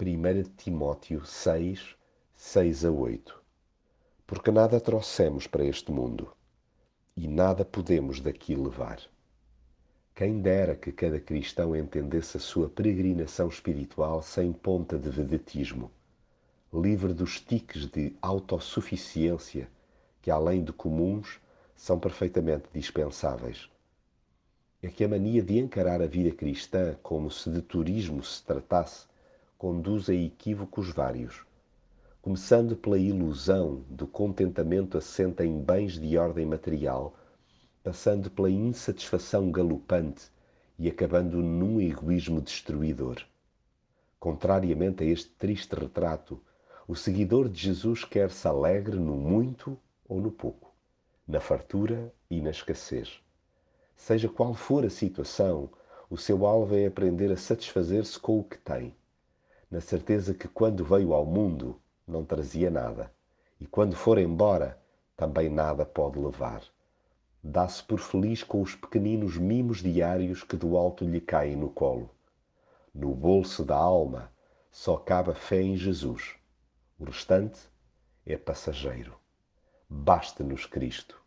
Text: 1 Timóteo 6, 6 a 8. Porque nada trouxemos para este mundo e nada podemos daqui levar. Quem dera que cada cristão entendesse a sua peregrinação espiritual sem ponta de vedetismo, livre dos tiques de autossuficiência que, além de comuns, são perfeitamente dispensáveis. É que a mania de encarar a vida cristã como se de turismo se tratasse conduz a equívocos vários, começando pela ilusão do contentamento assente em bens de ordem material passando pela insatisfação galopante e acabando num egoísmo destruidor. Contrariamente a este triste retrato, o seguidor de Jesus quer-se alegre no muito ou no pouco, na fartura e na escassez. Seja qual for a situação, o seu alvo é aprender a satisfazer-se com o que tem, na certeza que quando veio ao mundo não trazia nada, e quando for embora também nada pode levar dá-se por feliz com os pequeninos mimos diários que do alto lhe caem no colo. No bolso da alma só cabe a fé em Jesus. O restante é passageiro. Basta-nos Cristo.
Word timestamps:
1 0.00 0.44
Timóteo 0.56 1.26
6, 1.26 1.96
6 2.36 2.84
a 2.84 2.90
8. 2.92 3.42
Porque 4.28 4.52
nada 4.52 4.80
trouxemos 4.80 5.48
para 5.48 5.64
este 5.64 5.90
mundo 5.90 6.32
e 7.16 7.26
nada 7.26 7.64
podemos 7.64 8.20
daqui 8.20 8.54
levar. 8.54 9.00
Quem 10.14 10.40
dera 10.40 10.76
que 10.76 10.92
cada 10.92 11.18
cristão 11.18 11.74
entendesse 11.74 12.36
a 12.36 12.40
sua 12.40 12.68
peregrinação 12.68 13.48
espiritual 13.48 14.22
sem 14.22 14.52
ponta 14.52 14.96
de 14.96 15.10
vedetismo, 15.10 15.90
livre 16.72 17.12
dos 17.12 17.40
tiques 17.40 17.84
de 17.86 18.14
autossuficiência 18.22 19.68
que, 20.22 20.30
além 20.30 20.62
de 20.62 20.72
comuns, 20.72 21.40
são 21.74 21.98
perfeitamente 21.98 22.68
dispensáveis. 22.72 23.68
É 24.80 24.86
que 24.86 25.02
a 25.02 25.08
mania 25.08 25.42
de 25.42 25.58
encarar 25.58 26.00
a 26.00 26.06
vida 26.06 26.30
cristã 26.30 26.96
como 27.02 27.32
se 27.32 27.50
de 27.50 27.60
turismo 27.60 28.22
se 28.22 28.44
tratasse 28.44 29.08
conduz 29.58 30.08
a 30.08 30.14
equívocos 30.14 30.90
vários, 30.90 31.44
começando 32.22 32.76
pela 32.76 32.98
ilusão 32.98 33.84
do 33.90 34.06
contentamento 34.06 34.96
assente 34.96 35.42
em 35.42 35.60
bens 35.60 35.98
de 35.98 36.16
ordem 36.16 36.46
material 36.46 37.14
passando 37.88 38.30
pela 38.30 38.50
insatisfação 38.50 39.50
galopante 39.50 40.30
e 40.78 40.88
acabando 40.88 41.38
num 41.38 41.80
egoísmo 41.80 42.38
destruidor. 42.38 43.16
Contrariamente 44.20 45.02
a 45.02 45.06
este 45.06 45.30
triste 45.30 45.74
retrato, 45.74 46.38
o 46.86 46.94
seguidor 46.94 47.48
de 47.48 47.58
Jesus 47.58 48.04
quer-se 48.04 48.46
alegre 48.46 48.98
no 48.98 49.16
muito 49.16 49.78
ou 50.06 50.20
no 50.20 50.30
pouco, 50.30 50.70
na 51.26 51.40
fartura 51.40 52.12
e 52.30 52.42
na 52.42 52.50
escassez. 52.50 53.20
Seja 53.96 54.28
qual 54.28 54.52
for 54.52 54.84
a 54.84 54.90
situação, 54.90 55.70
o 56.10 56.18
seu 56.18 56.44
alvo 56.44 56.74
é 56.74 56.84
aprender 56.84 57.32
a 57.32 57.38
satisfazer-se 57.38 58.18
com 58.18 58.38
o 58.38 58.44
que 58.44 58.58
tem, 58.58 58.94
na 59.70 59.80
certeza 59.80 60.34
que 60.34 60.48
quando 60.48 60.84
veio 60.84 61.12
ao 61.12 61.26
mundo 61.26 61.80
não 62.06 62.24
trazia 62.24 62.70
nada, 62.70 63.12
e 63.60 63.66
quando 63.66 63.94
for 63.94 64.18
embora 64.18 64.80
também 65.16 65.48
nada 65.48 65.84
pode 65.84 66.18
levar 66.18 66.62
dá-se 67.42 67.82
por 67.82 67.98
feliz 67.98 68.42
com 68.42 68.60
os 68.60 68.74
pequeninos 68.74 69.36
mimos 69.36 69.78
diários 69.78 70.42
que 70.42 70.56
do 70.56 70.76
alto 70.76 71.04
lhe 71.04 71.20
caem 71.20 71.56
no 71.56 71.70
colo. 71.70 72.10
No 72.94 73.14
bolso 73.14 73.64
da 73.64 73.76
alma 73.76 74.30
só 74.70 74.96
cabe 74.96 75.30
a 75.30 75.34
fé 75.34 75.62
em 75.62 75.76
Jesus. 75.76 76.34
O 76.98 77.04
restante 77.04 77.60
é 78.26 78.36
passageiro. 78.36 79.16
Basta-nos 79.88 80.66
Cristo. 80.66 81.20